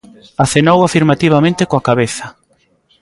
[0.43, 2.25] Acenou afirmativamente coa cabeza.